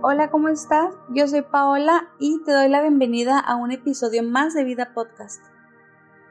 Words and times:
Hola, 0.00 0.30
¿cómo 0.30 0.48
estás? 0.48 0.94
Yo 1.08 1.26
soy 1.26 1.42
Paola 1.42 2.08
y 2.20 2.40
te 2.44 2.52
doy 2.52 2.68
la 2.68 2.80
bienvenida 2.80 3.40
a 3.40 3.56
un 3.56 3.72
episodio 3.72 4.22
más 4.22 4.54
de 4.54 4.62
Vida 4.62 4.94
Podcast. 4.94 5.42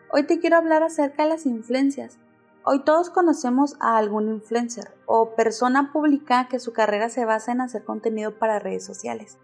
Hoy 0.10 0.24
te 0.24 0.40
quiero 0.40 0.56
hablar 0.56 0.84
acerca 0.84 1.24
de 1.24 1.30
las 1.30 1.46
influencias. 1.46 2.18
Hoy 2.64 2.86
todos 2.86 3.10
conocemos 3.10 3.76
a 3.82 3.98
algún 3.98 4.30
influencer 4.30 4.96
o 5.06 5.36
persona 5.36 5.92
pública 5.92 6.48
que 6.48 6.62
su 6.62 6.72
carrera 6.72 7.10
se 7.10 7.26
basa 7.26 7.52
en 7.52 7.60
hacer 7.60 7.84
contenido 7.84 8.40
para 8.40 8.58
redes 8.58 8.86
sociales. 8.86 9.38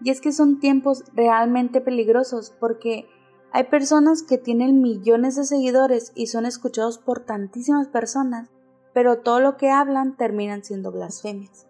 Y 0.00 0.10
es 0.10 0.20
que 0.20 0.30
son 0.30 0.60
tiempos 0.60 1.02
realmente 1.12 1.80
peligrosos 1.80 2.54
porque 2.60 3.08
hay 3.50 3.64
personas 3.64 4.22
que 4.22 4.38
tienen 4.38 4.80
millones 4.80 5.34
de 5.34 5.44
seguidores 5.44 6.12
y 6.14 6.28
son 6.28 6.46
escuchados 6.46 6.98
por 6.98 7.24
tantísimas 7.24 7.88
personas, 7.88 8.48
pero 8.94 9.18
todo 9.22 9.40
lo 9.40 9.56
que 9.56 9.70
hablan 9.70 10.16
terminan 10.16 10.62
siendo 10.62 10.92
blasfemias. 10.92 11.66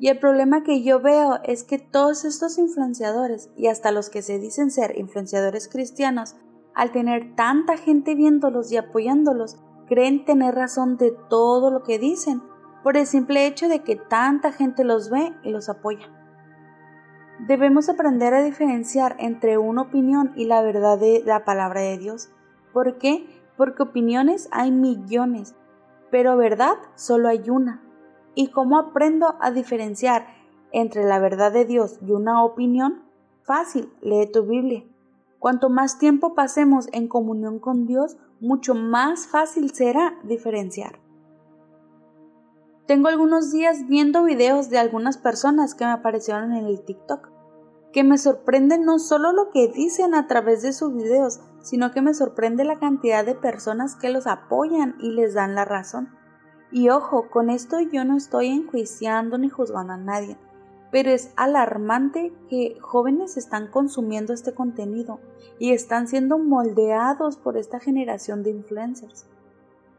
Y 0.00 0.08
el 0.08 0.18
problema 0.18 0.62
que 0.62 0.82
yo 0.82 1.00
veo 1.00 1.40
es 1.44 1.64
que 1.64 1.78
todos 1.78 2.24
estos 2.24 2.58
influenciadores 2.58 3.50
y 3.56 3.66
hasta 3.66 3.90
los 3.90 4.10
que 4.10 4.22
se 4.22 4.38
dicen 4.38 4.70
ser 4.70 4.96
influenciadores 4.96 5.68
cristianos, 5.68 6.36
al 6.74 6.92
tener 6.92 7.34
tanta 7.34 7.76
gente 7.76 8.14
viéndolos 8.14 8.70
y 8.70 8.76
apoyándolos, 8.76 9.56
creen 9.88 10.24
tener 10.24 10.54
razón 10.54 10.96
de 10.96 11.10
todo 11.28 11.70
lo 11.70 11.82
que 11.82 11.98
dicen, 11.98 12.42
por 12.84 12.96
el 12.96 13.06
simple 13.06 13.46
hecho 13.46 13.68
de 13.68 13.80
que 13.80 13.96
tanta 13.96 14.52
gente 14.52 14.84
los 14.84 15.10
ve 15.10 15.34
y 15.42 15.50
los 15.50 15.68
apoya. 15.68 16.08
Debemos 17.40 17.88
aprender 17.88 18.34
a 18.34 18.42
diferenciar 18.42 19.16
entre 19.18 19.58
una 19.58 19.82
opinión 19.82 20.32
y 20.36 20.44
la 20.44 20.62
verdad 20.62 20.98
de 20.98 21.22
la 21.24 21.44
palabra 21.44 21.80
de 21.80 21.98
Dios. 21.98 22.30
¿Por 22.72 22.98
qué? 22.98 23.26
Porque 23.56 23.82
opiniones 23.82 24.48
hay 24.52 24.70
millones, 24.70 25.54
pero 26.10 26.36
verdad 26.36 26.74
solo 26.94 27.28
hay 27.28 27.50
una. 27.50 27.82
¿Y 28.40 28.50
cómo 28.52 28.78
aprendo 28.78 29.34
a 29.40 29.50
diferenciar 29.50 30.28
entre 30.70 31.02
la 31.02 31.18
verdad 31.18 31.50
de 31.50 31.64
Dios 31.64 31.98
y 32.00 32.12
una 32.12 32.44
opinión? 32.44 33.02
Fácil, 33.42 33.92
lee 34.00 34.30
tu 34.32 34.44
Biblia. 34.44 34.84
Cuanto 35.40 35.70
más 35.70 35.98
tiempo 35.98 36.36
pasemos 36.36 36.88
en 36.92 37.08
comunión 37.08 37.58
con 37.58 37.84
Dios, 37.84 38.16
mucho 38.38 38.76
más 38.76 39.26
fácil 39.26 39.72
será 39.74 40.14
diferenciar. 40.22 41.00
Tengo 42.86 43.08
algunos 43.08 43.50
días 43.50 43.88
viendo 43.88 44.22
videos 44.22 44.70
de 44.70 44.78
algunas 44.78 45.18
personas 45.18 45.74
que 45.74 45.86
me 45.86 45.90
aparecieron 45.90 46.52
en 46.52 46.66
el 46.66 46.84
TikTok, 46.84 47.30
que 47.92 48.04
me 48.04 48.18
sorprende 48.18 48.78
no 48.78 49.00
solo 49.00 49.32
lo 49.32 49.50
que 49.50 49.66
dicen 49.66 50.14
a 50.14 50.28
través 50.28 50.62
de 50.62 50.72
sus 50.72 50.94
videos, 50.94 51.40
sino 51.60 51.90
que 51.90 52.02
me 52.02 52.14
sorprende 52.14 52.64
la 52.64 52.78
cantidad 52.78 53.26
de 53.26 53.34
personas 53.34 53.96
que 53.96 54.10
los 54.10 54.28
apoyan 54.28 54.94
y 55.00 55.10
les 55.10 55.34
dan 55.34 55.56
la 55.56 55.64
razón. 55.64 56.16
Y 56.70 56.90
ojo, 56.90 57.30
con 57.30 57.48
esto 57.48 57.80
yo 57.80 58.04
no 58.04 58.16
estoy 58.16 58.48
enjuiciando 58.48 59.38
ni 59.38 59.48
juzgando 59.48 59.94
a 59.94 59.96
nadie, 59.96 60.36
pero 60.90 61.10
es 61.10 61.32
alarmante 61.36 62.32
que 62.50 62.76
jóvenes 62.80 63.36
están 63.38 63.68
consumiendo 63.68 64.34
este 64.34 64.52
contenido 64.52 65.18
y 65.58 65.72
están 65.72 66.08
siendo 66.08 66.38
moldeados 66.38 67.36
por 67.36 67.56
esta 67.56 67.80
generación 67.80 68.42
de 68.42 68.50
influencers. 68.50 69.26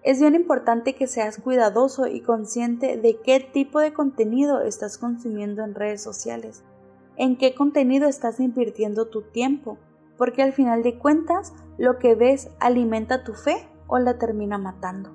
Es 0.03 0.21
bien 0.21 0.35
importante 0.35 0.95
que 0.95 1.07
seas 1.07 1.39
cuidadoso 1.39 2.07
y 2.07 2.21
consciente 2.21 2.97
de 2.97 3.19
qué 3.19 3.39
tipo 3.39 3.79
de 3.79 3.91
contenido 3.91 4.61
estás 4.61 4.97
consumiendo 4.97 5.63
en 5.63 5.75
redes 5.75 6.01
sociales, 6.01 6.63
en 7.17 7.35
qué 7.35 7.53
contenido 7.53 8.07
estás 8.07 8.39
invirtiendo 8.39 9.07
tu 9.07 9.23
tiempo, 9.23 9.77
porque 10.17 10.43
al 10.43 10.53
final 10.53 10.83
de 10.83 10.97
cuentas 10.97 11.53
lo 11.77 11.97
que 11.97 12.15
ves 12.15 12.49
alimenta 12.59 13.23
tu 13.23 13.33
fe 13.33 13.67
o 13.87 13.97
la 13.99 14.17
termina 14.17 14.57
matando. 14.57 15.11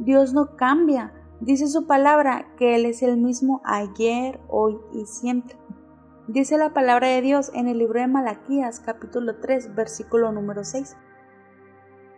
Dios 0.00 0.32
no 0.32 0.56
cambia, 0.56 1.12
dice 1.40 1.66
su 1.66 1.86
palabra 1.86 2.46
que 2.56 2.74
Él 2.74 2.86
es 2.86 3.02
el 3.02 3.18
mismo 3.18 3.60
ayer, 3.64 4.40
hoy 4.48 4.78
y 4.94 5.04
siempre. 5.04 5.58
Dice 6.26 6.56
la 6.56 6.72
palabra 6.72 7.08
de 7.08 7.20
Dios 7.20 7.50
en 7.52 7.68
el 7.68 7.76
libro 7.76 8.00
de 8.00 8.06
Malaquías 8.06 8.80
capítulo 8.80 9.40
3 9.40 9.74
versículo 9.74 10.32
número 10.32 10.64
6. 10.64 10.96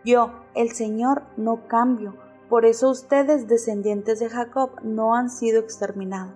Yo, 0.05 0.31
el 0.55 0.71
Señor, 0.71 1.23
no 1.35 1.67
cambio. 1.67 2.15
Por 2.47 2.63
eso 2.63 2.89
ustedes, 2.89 3.49
descendientes 3.49 4.21
de 4.21 4.29
Jacob, 4.29 4.81
no 4.81 5.13
han 5.13 5.29
sido 5.29 5.59
exterminados. 5.59 6.35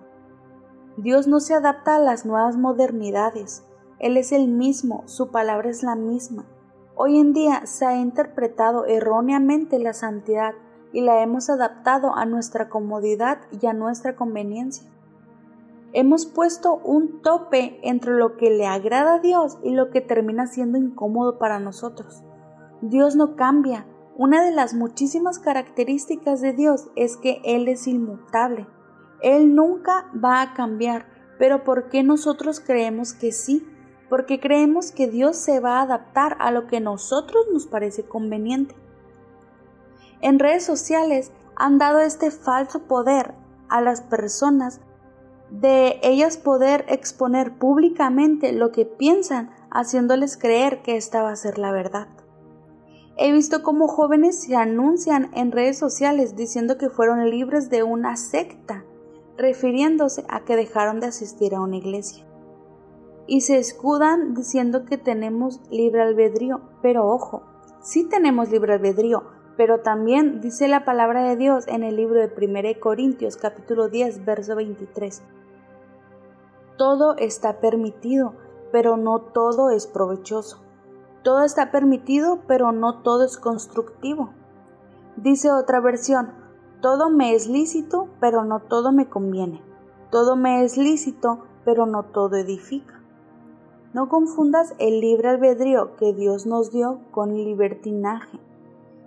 Dios 0.98 1.26
no 1.26 1.40
se 1.40 1.54
adapta 1.54 1.96
a 1.96 2.00
las 2.00 2.26
nuevas 2.26 2.58
modernidades. 2.58 3.64
Él 3.98 4.18
es 4.18 4.32
el 4.32 4.48
mismo, 4.48 5.04
su 5.06 5.30
palabra 5.30 5.70
es 5.70 5.82
la 5.82 5.94
misma. 5.94 6.44
Hoy 6.94 7.18
en 7.18 7.32
día 7.32 7.64
se 7.64 7.86
ha 7.86 7.96
interpretado 7.96 8.84
erróneamente 8.84 9.78
la 9.78 9.94
santidad 9.94 10.52
y 10.92 11.02
la 11.02 11.22
hemos 11.22 11.50
adaptado 11.50 12.14
a 12.14 12.24
nuestra 12.24 12.68
comodidad 12.68 13.38
y 13.60 13.66
a 13.66 13.72
nuestra 13.72 14.16
conveniencia. 14.16 14.88
Hemos 15.92 16.26
puesto 16.26 16.76
un 16.76 17.22
tope 17.22 17.80
entre 17.82 18.12
lo 18.12 18.36
que 18.36 18.50
le 18.50 18.66
agrada 18.66 19.14
a 19.14 19.18
Dios 19.20 19.58
y 19.62 19.70
lo 19.70 19.90
que 19.90 20.02
termina 20.02 20.46
siendo 20.46 20.76
incómodo 20.76 21.38
para 21.38 21.60
nosotros. 21.60 22.22
Dios 22.82 23.16
no 23.16 23.36
cambia. 23.36 23.86
Una 24.16 24.44
de 24.44 24.50
las 24.50 24.74
muchísimas 24.74 25.38
características 25.38 26.40
de 26.40 26.52
Dios 26.52 26.90
es 26.94 27.16
que 27.16 27.40
Él 27.44 27.68
es 27.68 27.86
inmutable. 27.86 28.66
Él 29.22 29.54
nunca 29.54 30.10
va 30.22 30.42
a 30.42 30.54
cambiar. 30.54 31.06
Pero 31.38 31.64
¿por 31.64 31.88
qué 31.88 32.02
nosotros 32.02 32.60
creemos 32.60 33.12
que 33.12 33.32
sí? 33.32 33.66
Porque 34.10 34.40
creemos 34.40 34.92
que 34.92 35.06
Dios 35.06 35.36
se 35.36 35.60
va 35.60 35.78
a 35.78 35.82
adaptar 35.82 36.36
a 36.40 36.50
lo 36.50 36.66
que 36.66 36.80
nosotros 36.80 37.46
nos 37.52 37.66
parece 37.66 38.04
conveniente. 38.04 38.74
En 40.20 40.38
redes 40.38 40.64
sociales 40.64 41.32
han 41.56 41.78
dado 41.78 42.00
este 42.00 42.30
falso 42.30 42.80
poder 42.84 43.34
a 43.68 43.80
las 43.80 44.00
personas 44.00 44.80
de 45.50 45.98
ellas 46.02 46.36
poder 46.36 46.84
exponer 46.88 47.58
públicamente 47.58 48.52
lo 48.52 48.70
que 48.70 48.84
piensan, 48.84 49.50
haciéndoles 49.70 50.36
creer 50.36 50.82
que 50.82 50.96
esta 50.96 51.22
va 51.22 51.30
a 51.30 51.36
ser 51.36 51.58
la 51.58 51.72
verdad. 51.72 52.08
He 53.16 53.32
visto 53.32 53.62
cómo 53.62 53.88
jóvenes 53.88 54.42
se 54.42 54.54
anuncian 54.54 55.30
en 55.34 55.50
redes 55.50 55.78
sociales 55.78 56.36
diciendo 56.36 56.78
que 56.78 56.90
fueron 56.90 57.30
libres 57.30 57.68
de 57.68 57.82
una 57.82 58.16
secta, 58.16 58.84
refiriéndose 59.36 60.24
a 60.28 60.44
que 60.44 60.56
dejaron 60.56 61.00
de 61.00 61.08
asistir 61.08 61.54
a 61.54 61.60
una 61.60 61.76
iglesia. 61.76 62.24
Y 63.26 63.42
se 63.42 63.58
escudan 63.58 64.34
diciendo 64.34 64.84
que 64.84 64.98
tenemos 64.98 65.60
libre 65.70 66.02
albedrío, 66.02 66.60
pero 66.80 67.06
ojo, 67.08 67.42
sí 67.82 68.04
tenemos 68.08 68.50
libre 68.50 68.74
albedrío, 68.74 69.24
pero 69.58 69.80
también 69.80 70.40
dice 70.40 70.68
la 70.68 70.84
palabra 70.84 71.24
de 71.24 71.34
Dios 71.34 71.66
en 71.66 71.82
el 71.82 71.96
libro 71.96 72.20
de 72.20 72.32
1 72.32 72.80
Corintios 72.80 73.36
capítulo 73.36 73.88
10 73.88 74.24
verso 74.24 74.54
23. 74.54 75.20
Todo 76.76 77.16
está 77.16 77.58
permitido, 77.58 78.34
pero 78.70 78.96
no 78.96 79.18
todo 79.18 79.70
es 79.70 79.88
provechoso. 79.88 80.62
Todo 81.24 81.42
está 81.42 81.72
permitido, 81.72 82.38
pero 82.46 82.70
no 82.70 83.02
todo 83.02 83.24
es 83.24 83.36
constructivo. 83.36 84.30
Dice 85.16 85.50
otra 85.50 85.80
versión, 85.80 86.30
todo 86.80 87.10
me 87.10 87.34
es 87.34 87.48
lícito, 87.48 88.06
pero 88.20 88.44
no 88.44 88.60
todo 88.60 88.92
me 88.92 89.08
conviene. 89.08 89.60
Todo 90.12 90.36
me 90.36 90.62
es 90.62 90.76
lícito, 90.76 91.46
pero 91.64 91.84
no 91.84 92.04
todo 92.04 92.36
edifica. 92.36 93.02
No 93.92 94.08
confundas 94.08 94.76
el 94.78 95.00
libre 95.00 95.30
albedrío 95.30 95.96
que 95.96 96.12
Dios 96.12 96.46
nos 96.46 96.70
dio 96.70 97.00
con 97.10 97.34
libertinaje. 97.34 98.38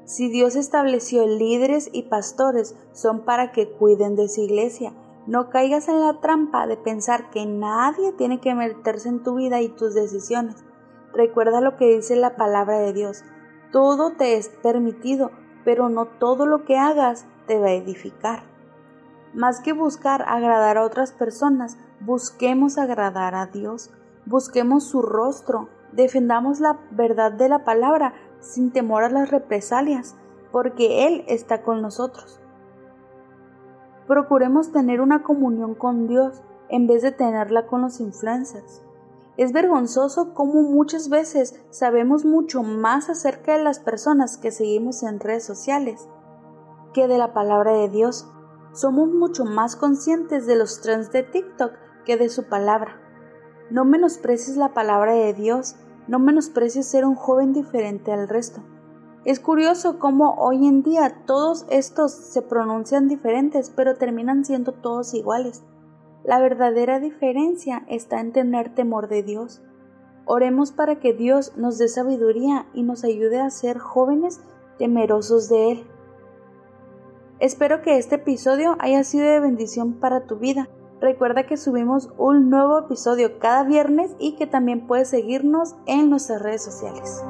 Si 0.05 0.29
Dios 0.29 0.55
estableció 0.55 1.27
líderes 1.27 1.89
y 1.91 2.03
pastores 2.03 2.75
son 2.91 3.21
para 3.21 3.51
que 3.51 3.69
cuiden 3.69 4.15
de 4.15 4.27
su 4.27 4.41
iglesia, 4.41 4.93
no 5.27 5.49
caigas 5.49 5.87
en 5.87 5.99
la 6.01 6.19
trampa 6.19 6.65
de 6.65 6.77
pensar 6.77 7.29
que 7.29 7.45
nadie 7.45 8.11
tiene 8.13 8.39
que 8.39 8.55
meterse 8.55 9.09
en 9.09 9.21
tu 9.23 9.35
vida 9.35 9.61
y 9.61 9.69
tus 9.69 9.93
decisiones. 9.93 10.55
Recuerda 11.13 11.61
lo 11.61 11.77
que 11.77 11.95
dice 11.95 12.15
la 12.15 12.35
palabra 12.35 12.79
de 12.79 12.93
Dios. 12.93 13.23
Todo 13.71 14.11
te 14.13 14.37
es 14.37 14.49
permitido, 14.49 15.31
pero 15.63 15.89
no 15.89 16.05
todo 16.05 16.45
lo 16.45 16.65
que 16.65 16.77
hagas 16.77 17.25
te 17.47 17.59
va 17.59 17.67
a 17.67 17.73
edificar. 17.73 18.43
Más 19.33 19.61
que 19.61 19.73
buscar 19.73 20.23
agradar 20.27 20.77
a 20.77 20.83
otras 20.83 21.13
personas, 21.13 21.77
busquemos 21.99 22.77
agradar 22.77 23.35
a 23.35 23.45
Dios, 23.45 23.91
busquemos 24.25 24.83
su 24.85 25.01
rostro, 25.01 25.69
defendamos 25.91 26.59
la 26.59 26.79
verdad 26.91 27.31
de 27.31 27.47
la 27.47 27.63
palabra 27.63 28.13
sin 28.41 28.71
temor 28.71 29.03
a 29.03 29.09
las 29.09 29.31
represalias, 29.31 30.15
porque 30.51 31.07
Él 31.07 31.23
está 31.27 31.63
con 31.63 31.81
nosotros. 31.81 32.41
Procuremos 34.07 34.71
tener 34.71 34.99
una 34.99 35.23
comunión 35.23 35.75
con 35.75 36.07
Dios 36.07 36.43
en 36.69 36.87
vez 36.87 37.01
de 37.01 37.11
tenerla 37.11 37.67
con 37.67 37.81
los 37.81 37.99
influencers. 37.99 38.83
Es 39.37 39.53
vergonzoso 39.53 40.33
cómo 40.33 40.61
muchas 40.61 41.09
veces 41.09 41.63
sabemos 41.69 42.25
mucho 42.25 42.63
más 42.63 43.09
acerca 43.09 43.57
de 43.57 43.63
las 43.63 43.79
personas 43.79 44.37
que 44.37 44.51
seguimos 44.51 45.03
en 45.03 45.19
redes 45.19 45.45
sociales 45.45 46.07
que 46.93 47.07
de 47.07 47.17
la 47.17 47.33
palabra 47.33 47.73
de 47.73 47.89
Dios. 47.89 48.27
Somos 48.73 49.09
mucho 49.09 49.45
más 49.45 49.75
conscientes 49.75 50.45
de 50.45 50.55
los 50.55 50.81
trends 50.81 51.11
de 51.11 51.23
TikTok 51.23 51.73
que 52.05 52.17
de 52.17 52.29
su 52.29 52.45
palabra. 52.45 52.99
No 53.69 53.85
menosprecies 53.85 54.57
la 54.57 54.73
palabra 54.73 55.13
de 55.13 55.33
Dios, 55.33 55.75
no 56.07 56.19
menosprecies 56.19 56.87
ser 56.87 57.05
un 57.05 57.15
joven 57.15 57.53
diferente 57.53 58.11
al 58.11 58.27
resto. 58.27 58.61
Es 59.23 59.39
curioso 59.39 59.99
cómo 59.99 60.33
hoy 60.39 60.65
en 60.67 60.81
día 60.81 61.23
todos 61.25 61.65
estos 61.69 62.11
se 62.11 62.41
pronuncian 62.41 63.07
diferentes, 63.07 63.69
pero 63.69 63.95
terminan 63.95 64.43
siendo 64.45 64.71
todos 64.71 65.13
iguales. 65.13 65.63
La 66.23 66.39
verdadera 66.39 66.99
diferencia 66.99 67.83
está 67.87 68.19
en 68.19 68.31
tener 68.31 68.73
temor 68.73 69.09
de 69.09 69.21
Dios. 69.21 69.61
Oremos 70.25 70.71
para 70.71 70.99
que 70.99 71.13
Dios 71.13 71.53
nos 71.55 71.77
dé 71.77 71.87
sabiduría 71.87 72.65
y 72.73 72.83
nos 72.83 73.03
ayude 73.03 73.39
a 73.39 73.49
ser 73.49 73.77
jóvenes 73.77 74.41
temerosos 74.77 75.49
de 75.49 75.71
Él. 75.71 75.87
Espero 77.39 77.81
que 77.81 77.97
este 77.97 78.15
episodio 78.15 78.75
haya 78.79 79.03
sido 79.03 79.25
de 79.25 79.39
bendición 79.39 79.99
para 79.99 80.25
tu 80.25 80.37
vida. 80.37 80.69
Recuerda 81.01 81.47
que 81.47 81.57
subimos 81.57 82.09
un 82.19 82.51
nuevo 82.51 82.77
episodio 82.77 83.39
cada 83.39 83.63
viernes 83.63 84.11
y 84.19 84.35
que 84.35 84.45
también 84.45 84.85
puedes 84.85 85.09
seguirnos 85.09 85.75
en 85.87 86.11
nuestras 86.11 86.43
redes 86.43 86.63
sociales. 86.63 87.23